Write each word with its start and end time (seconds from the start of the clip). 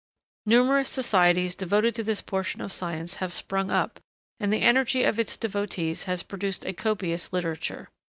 Numerous 0.47 0.89
societies 0.89 1.53
devoted 1.55 1.93
to 1.93 2.01
this 2.03 2.23
portion 2.23 2.59
of 2.59 2.73
science 2.73 3.17
have 3.17 3.31
sprung 3.31 3.69
up, 3.69 3.99
and 4.39 4.51
the 4.51 4.63
energy 4.63 5.03
of 5.03 5.19
its 5.19 5.37
devotees 5.37 6.05
has 6.05 6.23
produced 6.23 6.65
a 6.65 6.73
copious 6.73 7.31
literature. 7.31 7.87